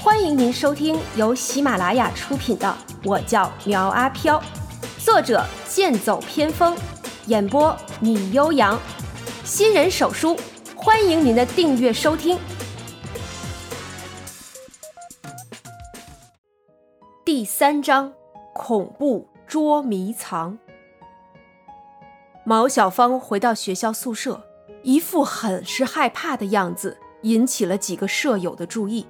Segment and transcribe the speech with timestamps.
[0.00, 2.68] 欢迎您收听由喜马拉雅出品的
[3.04, 4.40] 《我叫苗阿飘》，
[5.04, 6.76] 作者剑走偏锋，
[7.26, 8.78] 演播米悠扬，
[9.42, 10.38] 新人手书，
[10.76, 12.38] 欢迎您的订阅收听。
[17.24, 18.12] 第三章：
[18.54, 20.56] 恐怖捉迷藏。
[22.44, 24.44] 毛小芳回到学校宿舍，
[24.84, 29.04] 一副很是害怕的样子，引起了几个舍友的注意。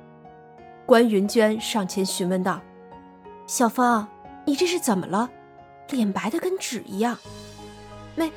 [0.88, 2.62] 关云娟上前询问道
[3.46, 4.08] ：“小芳，
[4.46, 5.28] 你这是怎么了？
[5.90, 7.18] 脸白的跟纸一样。
[8.16, 8.32] ”“没，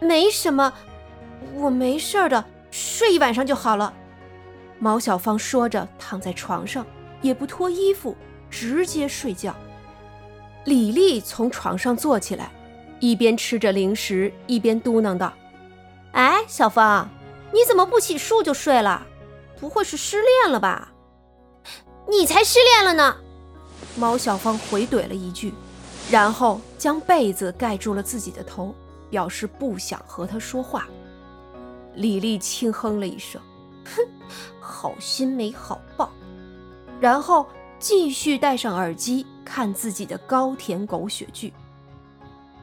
[0.00, 0.72] 没什么，
[1.52, 3.92] 我没事的，睡一晚上就好了。”
[4.80, 6.86] 毛小芳说着，躺在床上，
[7.20, 8.16] 也不脱衣服，
[8.48, 9.54] 直接睡觉。
[10.64, 12.50] 李丽从床上坐起来。
[12.98, 15.30] 一边吃着零食，一边嘟囔道
[16.12, 17.06] ：“哎，小芳，
[17.52, 19.06] 你怎么不洗漱就睡了？
[19.60, 20.93] 不会是失恋了吧？
[22.08, 23.16] 你才失恋了呢！”
[23.96, 25.52] 毛小芳回怼了一句，
[26.10, 28.74] 然后将被子盖住了自己的头，
[29.08, 30.88] 表示不想和他说话。
[31.94, 33.40] 李丽轻哼了一声
[33.86, 34.02] ：“哼，
[34.60, 36.10] 好心没好报。”
[37.00, 37.46] 然后
[37.78, 41.52] 继续戴上耳机看自己的高甜狗血剧。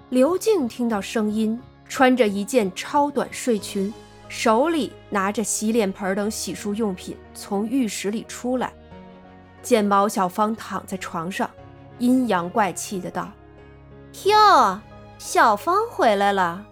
[0.09, 3.93] 刘静听到声音，穿着一件超短睡裙，
[4.27, 8.73] 手里拿着洗脸盆等洗漱用品，从浴室里出来，
[9.61, 11.49] 见毛小芳躺在床上，
[11.99, 13.29] 阴阳怪气的道
[14.25, 14.79] ：“哟，
[15.17, 16.63] 小芳回来了，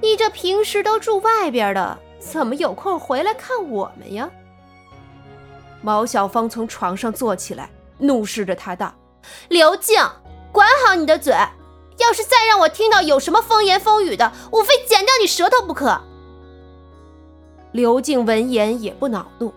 [0.00, 4.30] 你这平时都住外边的，怎么有空回来看我们呀？”
[5.80, 8.94] 毛小芳从床上坐起来，怒视着他道
[9.48, 10.02] ：“刘静，
[10.52, 11.34] 管好你的嘴！”
[11.98, 16.00] 要是再让我听到有什么风言风语的，我非剪掉你舌头不可。
[17.72, 19.52] 刘静闻言也不恼怒，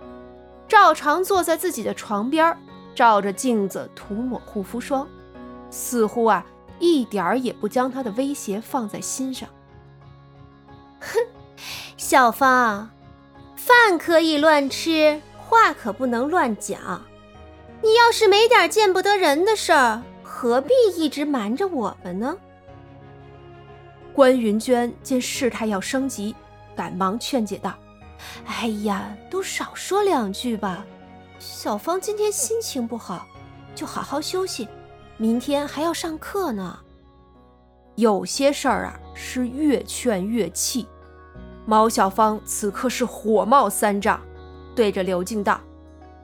[0.71, 2.57] 照常坐在自己的床边，
[2.95, 5.05] 照着镜子涂抹护肤霜，
[5.69, 6.45] 似乎啊
[6.79, 9.49] 一点儿也不将他的威胁放在心上。
[11.01, 11.19] 哼，
[11.97, 12.89] 小芳，
[13.57, 17.01] 饭可以乱吃，话可不能乱讲。
[17.81, 20.01] 你要是没点见不得人的事儿。
[20.23, 22.37] 何必一直瞒着我们呢？
[24.13, 26.33] 关云娟见事态要升级，
[26.77, 27.73] 赶忙劝解道
[28.45, 30.85] ：“哎呀，都少说两句吧。
[31.39, 33.25] 小芳今天心情不好，
[33.73, 34.67] 就好好休息，
[35.17, 36.79] 明天还要上课呢。
[37.95, 40.87] 有些事儿啊，是越劝越气。”
[41.65, 44.19] 毛小芳此刻是火冒三丈，
[44.75, 45.61] 对着刘静道：“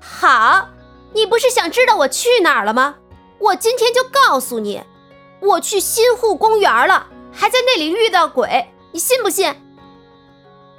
[0.02, 0.68] 好，
[1.14, 2.96] 你不是想知道我去哪儿了吗？”
[3.40, 4.84] 我今天就告诉你，
[5.40, 9.54] 我去新户公园了，还在那里遇到鬼，你信不信？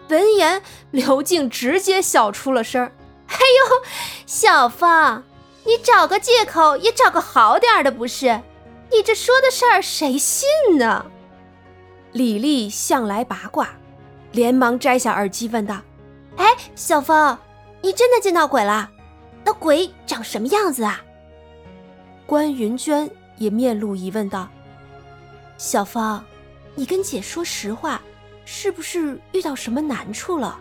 [0.09, 2.83] 闻言，刘静直接笑出了声
[3.27, 3.87] 哎呦，
[4.27, 5.25] 小芳，
[5.65, 8.41] 你找个借口也找个好点的不是？
[8.91, 10.49] 你这说的事儿谁信
[10.79, 11.05] 呢？
[12.13, 13.69] 李丽向来八卦，
[14.33, 15.83] 连忙摘下耳机问道
[16.39, 17.39] ：“哎，小芳，
[17.83, 18.91] 你真的见到鬼了？
[19.45, 21.03] 那鬼长什么样子啊？”
[22.25, 24.49] 关云娟也面露疑问道
[25.59, 26.25] ：“小芳，
[26.75, 28.01] 你跟姐说实话，
[28.51, 30.59] 是不是遇到什么难处了？”“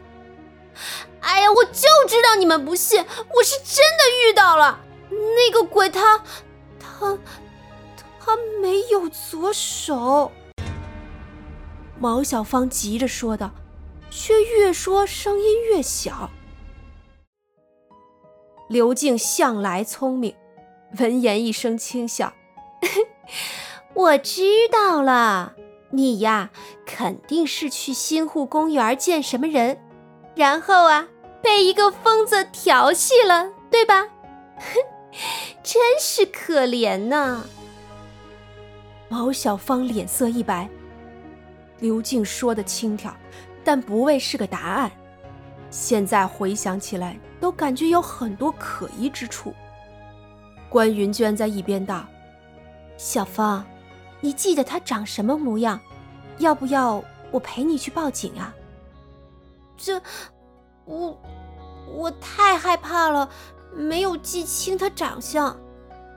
[1.22, 6.22] 哎呀，我就知道你们不信，我是真的遇到了那个鬼，他，
[6.78, 7.18] 他，
[8.20, 10.34] 他没有左手。”
[11.98, 13.52] 毛小芳急着说道，
[14.10, 16.30] 却越说声音越小。
[18.68, 20.36] 刘静向来聪明。
[21.00, 22.34] 闻言一声轻笑，
[23.94, 25.54] 我知道了，
[25.90, 26.50] 你呀
[26.86, 29.80] 肯定是去新户公园见什么人，
[30.36, 31.08] 然后啊
[31.42, 34.08] 被一个疯子调戏了，对吧？
[34.58, 34.80] 哼，
[35.64, 37.44] 真是可怜呐！
[39.08, 40.70] 毛小芳脸色一白，
[41.80, 43.14] 刘静说的轻佻，
[43.64, 44.92] 但不为是个答案。
[45.70, 49.54] 现在回想起来，都感觉有很多可疑之处。
[50.70, 52.06] 关云娟在一边道
[52.98, 53.66] ：“小芳，
[54.20, 55.80] 你记得他长什么模样？
[56.40, 58.54] 要不要我陪你去报警啊？”
[59.78, 60.02] 这，
[60.86, 61.18] 我，
[61.94, 63.30] 我太害怕了，
[63.76, 65.56] 没有记清他长相，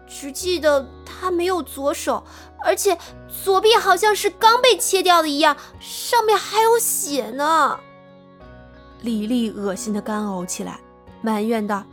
[0.09, 2.25] 只记得他没有左手，
[2.63, 2.97] 而且
[3.45, 7.79] 左臂好像是刚被切掉的一样，上面还有血呢。
[9.03, 10.81] 李丽恶心的干呕起来，
[11.23, 11.85] 埋怨道。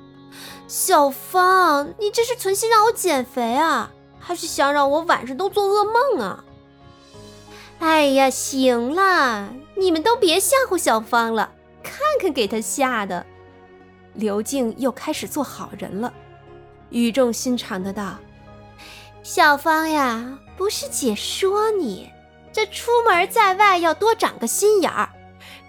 [0.68, 3.92] 小芳，你这是存心让我减肥啊，
[4.28, 6.44] 还是想让我晚上都做噩梦啊？
[7.80, 11.50] 哎呀，行了，你们都别吓唬小芳了，
[11.82, 13.26] 看看给她吓的。
[14.16, 16.12] 刘静又开始做好人了，
[16.90, 18.18] 语重心长的道
[19.24, 22.10] ：“小芳呀，不是姐说你，
[22.52, 25.08] 这出门在外要多长个心眼儿，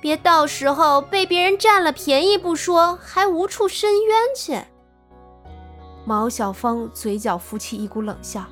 [0.01, 4.61] 别到时候被别人占了便宜不说，还无处伸冤去。”
[6.09, 8.43] 毛小芳嘴角浮起一股冷笑：“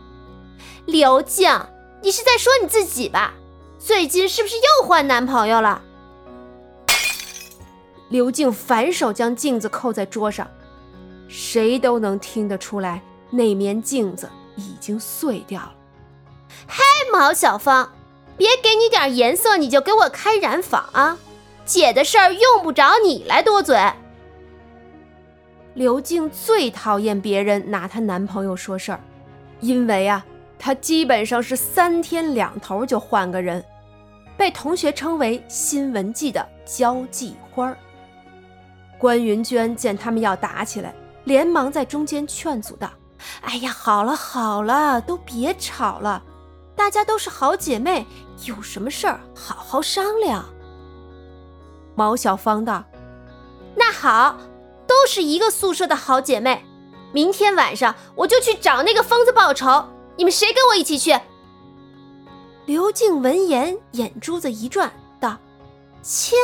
[0.85, 1.51] 刘静，
[2.03, 3.33] 你是在说你自己吧？
[3.79, 5.81] 最近是不是又换男朋友了？”
[8.11, 10.47] 刘静反手将镜子扣在桌上，
[11.29, 15.73] 谁都能听得出来，那面镜子已经碎掉了。
[16.69, 17.91] 嘿，毛小芳，
[18.37, 21.17] 别给你点颜色你就给我开染坊啊！
[21.65, 23.81] 姐的事儿用不着你来多嘴。
[25.77, 29.01] 刘静最讨厌别人拿她男朋友说事儿，
[29.61, 30.25] 因为啊，
[30.59, 33.63] 她基本上是三天两头就换个人，
[34.39, 37.77] 被同学称为“新闻季”的交际花儿。
[38.97, 40.95] 关云娟见他们要打起来，
[41.25, 42.89] 连忙在中间劝阻道
[43.45, 46.23] ：“哎呀，好了好了，都别吵了，
[46.75, 48.07] 大家都是好姐妹，
[48.47, 50.43] 有什么事儿好好商量。”
[51.95, 52.83] 毛小芳道
[53.77, 54.39] ：“那好，
[54.87, 56.65] 都是一个宿舍的好姐妹，
[57.13, 61.19] 明天晚上我就去找那个疯子报仇，你们谁跟我一起去？”
[62.67, 65.39] 刘静闻言，眼珠子一转，道
[66.03, 66.35] ：“切。”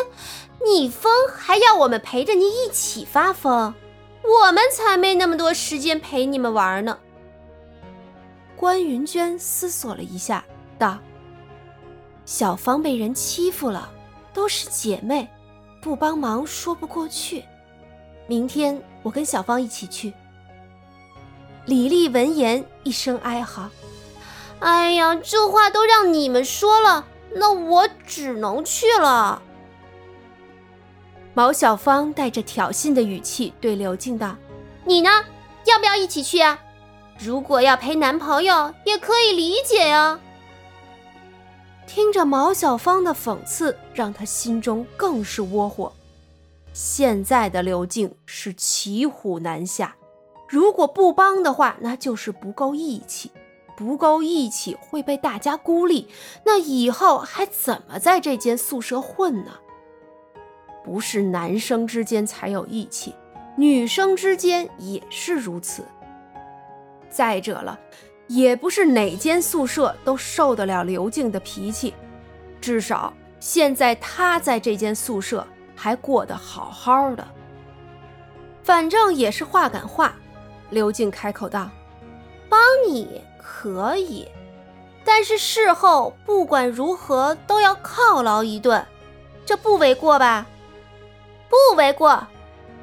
[0.65, 3.75] 你疯还要我们陪着你一起发疯，
[4.23, 6.97] 我们才没那么多时间陪你们玩呢。
[8.55, 10.45] 关云娟思索了一下，
[10.79, 11.01] 道
[12.25, 13.91] ：“小芳被人欺负了，
[14.33, 15.29] 都是姐妹，
[15.81, 17.45] 不帮忙说不过去。
[18.27, 20.13] 明天我跟小芳一起去。”
[21.67, 23.71] 李丽闻言一声哀嚎
[24.61, 29.41] ：“哎呀，这话都让你们说了，那我只能去了。”
[31.35, 34.37] 毛小芳带着挑衅的语气对刘静道
[34.85, 35.11] ：“你呢，
[35.67, 36.59] 要不要一起去啊？
[37.19, 40.19] 如果要陪男朋友，也可以理解呀。”
[41.87, 45.93] 听着毛小芳的讽刺，让他心中更是窝火。
[46.73, 49.97] 现在的刘静是骑虎难下，
[50.49, 53.31] 如果不帮的话，那就是不够义气；
[53.77, 56.09] 不够义气会被大家孤立，
[56.47, 59.53] 那以后还怎么在这间宿舍混呢？
[60.83, 63.15] 不是男生之间才有义气，
[63.57, 65.85] 女生之间也是如此。
[67.11, 67.79] 再者了，
[68.27, 71.93] 也不是哪间宿舍都受得了刘静的脾气，
[72.63, 75.47] 至少现在她在这间宿舍
[75.83, 77.27] 还过得好好的。
[78.63, 80.15] 反正也是话赶话，
[80.71, 81.69] 刘静开口道
[82.49, 84.29] ：“帮你可以，
[85.05, 88.87] 但是事后不管如何都要犒劳一顿，
[89.45, 90.47] 这不为过吧？”
[91.51, 92.29] 不为过，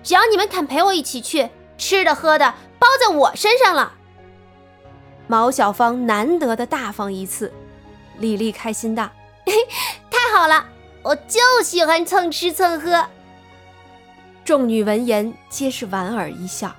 [0.03, 3.93] 只要你们肯陪我一起去，吃的喝的包在我身上了。
[5.25, 7.53] 毛小芳难得的大方一次，
[8.17, 9.09] 李丽开心道：
[10.11, 10.65] “太好了，
[11.03, 13.05] 我就喜欢蹭吃蹭喝。”
[14.45, 16.75] 众女闻言皆是莞尔一笑，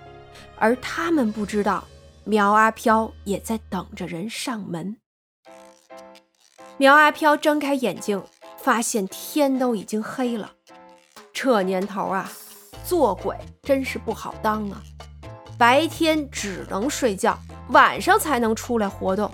[0.56, 1.84] 而她们不知道，
[2.24, 4.96] 苗阿飘也在等着人上门。
[6.76, 8.22] 苗阿飘睁开眼睛，
[8.58, 10.52] 发现天都已经黑了。
[11.32, 12.30] 这年头啊，
[12.84, 14.82] 做鬼真是不好当啊！
[15.56, 19.30] 白天只能睡觉，晚上才能出来活动。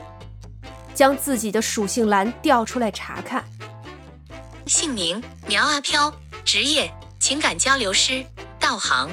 [0.94, 3.44] 将自己的属性栏调出来查看。
[4.66, 6.12] 姓名：苗阿飘，
[6.44, 8.26] 职业：情感交流师，
[8.58, 9.08] 道行：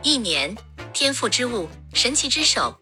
[0.00, 0.56] 一年，
[0.92, 2.72] 天赋之物：神奇之手，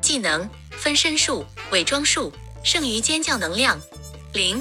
[0.00, 2.32] 技能：分身术、伪装术，
[2.64, 3.78] 剩余尖叫能量
[4.32, 4.60] 零。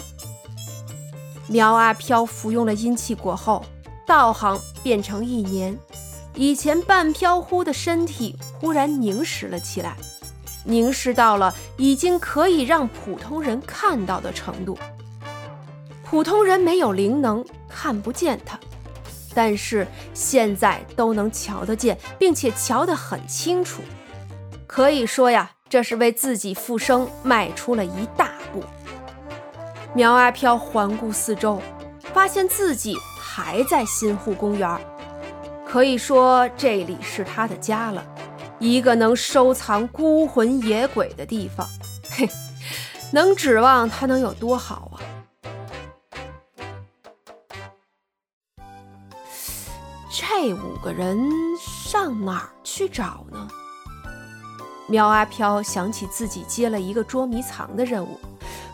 [1.47, 3.65] 苗阿飘服用了阴气果后。
[4.05, 5.77] 道行变成一年，
[6.35, 9.97] 以前半飘忽的身体忽然凝实了起来，
[10.63, 14.77] 凝实到了已经可以让普通人看到的程度。
[16.09, 18.57] 普通人没有灵能，看不见他，
[19.35, 23.81] 但是现在都能瞧得见，并且瞧得很清楚。
[24.65, 28.63] 可以说呀，这是为自己复生迈出了一大步。
[29.93, 31.61] 苗阿飘环顾四周，
[32.13, 32.97] 发现自己。
[33.39, 34.67] 还在新护公园，
[35.63, 38.03] 可以说这里是他的家了，
[38.57, 41.67] 一个能收藏孤魂野鬼的地方。
[42.09, 42.27] 嘿，
[43.13, 44.97] 能指望他能有多好啊？
[50.39, 53.47] 这五个人上哪儿去找呢？
[54.87, 58.19] 苗阿飘想起自己接了一个捉迷藏的任务，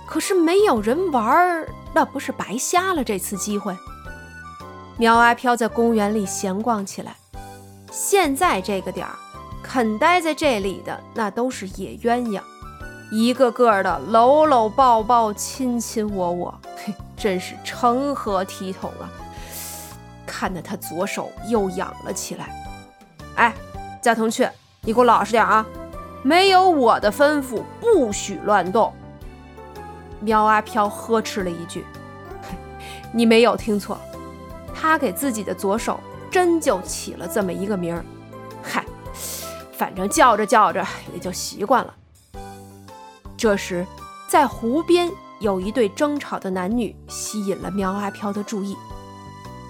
[0.06, 3.74] 可是没有人玩，那不是白瞎了这次机会？
[4.98, 7.16] 苗阿飘在公园里闲逛起来。
[7.90, 9.16] 现在这个点儿，
[9.64, 12.42] 肯待在这里的那都是野鸳鸯，
[13.10, 19.08] 一个个的搂搂抱抱、亲亲我我，嘿，真是成何体统啊！
[20.36, 22.50] 看得他左手又痒了起来。
[23.36, 23.54] 哎，
[24.02, 25.64] 加藤雀，你给我老实点啊！
[26.24, 28.92] 没有我的吩咐，不许乱动。
[30.22, 31.86] 喵阿飘呵斥了一句
[33.14, 34.00] ：“你没有听错，
[34.74, 36.00] 他给自己的左手
[36.32, 38.04] 真就起了这么一个名儿。
[38.64, 38.84] 嗨，
[39.74, 41.94] 反正叫着叫着也就习惯了。”
[43.38, 43.86] 这时，
[44.28, 48.76] 在湖边有一对争吵的男女吸引了喵阿飘的注意，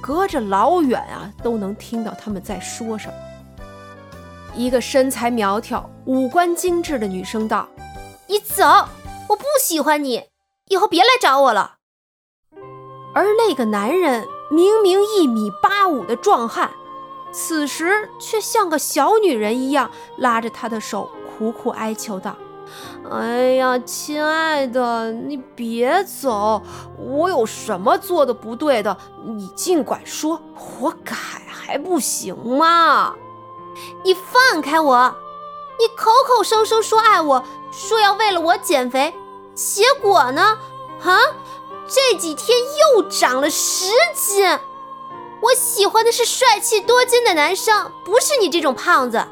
[0.04, 3.14] 隔着老远啊都能听到他们在说什么。
[4.54, 7.66] 一个身材苗条、五官精致的女生道
[8.28, 8.66] ：“你走，
[9.30, 10.26] 我不喜欢你。”
[10.68, 11.76] 以后别来找我了。
[13.16, 16.72] 而那个男人明明一米八五的壮汉，
[17.32, 22.36] 此时却像个小女人一样拉着他的手，苦苦哀求道
[23.14, 26.60] ：“哎呀，亲爱的，你别走！
[26.98, 30.42] 我有什么做的不对的，你尽管说，
[30.80, 31.16] 我改
[31.48, 33.14] 还不行吗？
[34.04, 35.16] 你放开我！
[35.78, 39.14] 你口口声声说爱我，说要为了我减肥。”
[39.54, 40.58] 结果呢？
[41.04, 41.20] 啊，
[41.88, 42.58] 这几天
[42.96, 44.58] 又长了十斤。
[45.40, 49.24] 我喜欢的是帅气多金的男生，不是你这种胖子。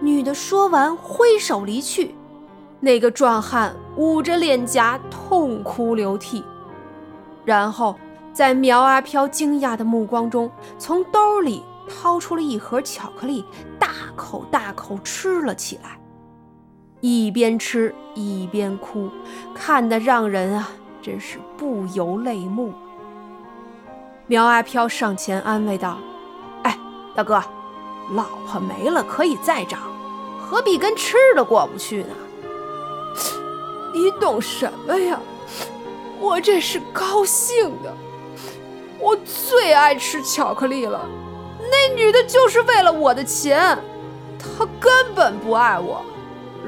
[0.00, 2.16] 女的说完，挥手离去。
[2.84, 6.42] 那个壮汉捂着脸颊，痛哭流涕，
[7.44, 7.96] 然后
[8.32, 13.44] 在苗阿飘惊讶的目光中，从兜里掏出了一盒巧克力，
[13.78, 15.96] 大口大口吃了起来。
[17.00, 19.08] 一边吃一边哭，
[19.54, 20.68] 看得让人啊，
[21.00, 22.72] 真是不由泪目。
[24.26, 25.98] 苗阿飘上前安慰道
[26.64, 26.76] ：“哎，
[27.14, 27.40] 大哥，
[28.10, 29.78] 老婆没了可以再找，
[30.40, 32.08] 何必跟吃的过不去呢？”
[33.92, 35.20] 你懂什么呀？
[36.18, 37.94] 我这是高兴的，
[38.98, 41.08] 我最爱吃巧克力了。
[41.70, 43.78] 那女的就是为了我的钱，
[44.38, 46.04] 她根本不爱我。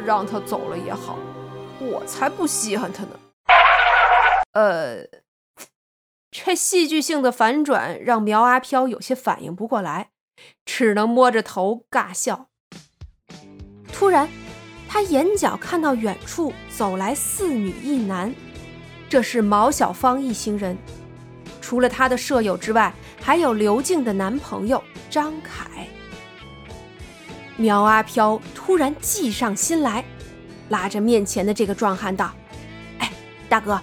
[0.05, 1.17] 让她走了也好，
[1.81, 3.11] 我才不稀罕她呢。
[4.53, 5.07] 呃，
[6.31, 10.11] 这戏剧性的反转让苗阿飘有些反应不过来，
[10.67, 12.49] 只能摸着头尬笑。
[13.93, 14.29] 突然，
[14.95, 18.33] 他眼角看到远处走来四女一男，
[19.09, 20.79] 这是毛小芳一行人。
[21.61, 25.89] 除了他的舍友之外，还有刘静的男朋友张凯。
[27.57, 30.05] 苗阿飘突然计上心来，
[30.69, 32.33] 拉着面前的这个壮汉道
[33.01, 33.11] ：“哎，
[33.49, 33.83] 大哥，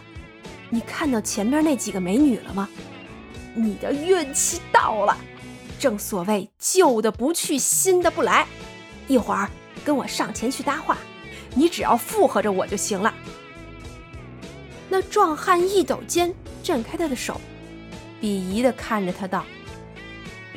[0.69, 2.69] 你看到前面那几个美女了吗？
[3.53, 5.17] 你的运气到了，
[5.77, 8.47] 正所谓旧的不去，新的不来。
[9.09, 9.49] 一会儿
[9.83, 10.97] 跟我上前去搭话，
[11.55, 13.13] 你只要附和着我就行了。”
[14.89, 17.39] 那壮汉一抖肩，震开他的手，
[18.19, 19.45] 鄙夷的看着他道：“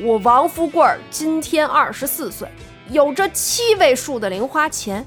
[0.01, 2.49] 我王富贵今天二十四岁。”
[2.91, 5.07] 有着七位数的零花钱，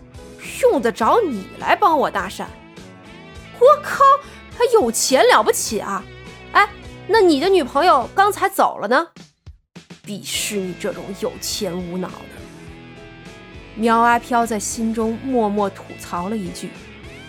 [0.63, 2.45] 用得着你来帮我搭讪？
[3.59, 4.03] 我靠，
[4.57, 6.03] 他有钱了不起啊！
[6.53, 6.67] 哎，
[7.07, 9.09] 那你的女朋友刚才走了呢？
[10.03, 12.09] 鄙视你这种有钱无脑！
[13.77, 16.69] 苗阿飘在心中默默吐槽了一句，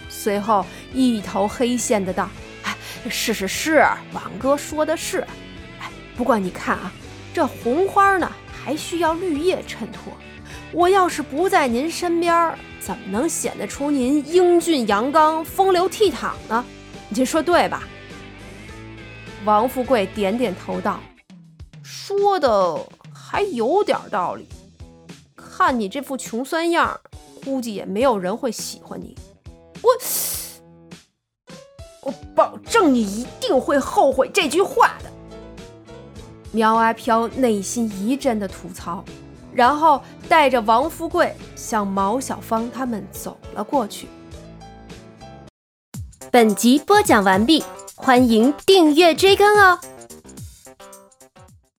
[0.08, 0.64] 随后
[0.94, 2.28] 一头黑线的道
[2.64, 2.74] ：“哎，
[3.10, 5.18] 是是是，王哥说的是。
[5.78, 6.90] 哎，不过你看啊，
[7.34, 10.12] 这红花呢，还需要绿叶衬托。”
[10.72, 16.64] 我要是不在您身边，怎么能显得出您英俊阳刚、风流倜傥呢？
[17.10, 17.84] 您说对吧？
[19.44, 21.00] 王富贵点点头道
[21.82, 24.46] ：“说的还有点道理。
[25.58, 27.00] 看你这副穷酸样，
[27.44, 29.16] 估计也没有人会喜欢你。
[29.82, 29.90] 我，
[32.02, 35.10] 我保证你一定会后悔这句话的。”
[36.52, 39.04] 苗阿飘内心一阵的吐槽。
[39.52, 44.06] 然后带着王富贵向毛小芳他们走了过去。
[46.30, 47.64] 本集播讲完毕，
[47.96, 49.80] 欢迎订阅追更哦。